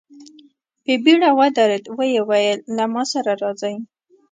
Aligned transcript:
په 0.83 0.93
بېړه 1.03 1.29
ودرېد، 1.39 1.83
ويې 1.97 2.21
ويل: 2.29 2.59
له 2.75 2.85
ما 2.93 3.03
سره 3.13 3.31
راځئ! 3.41 3.75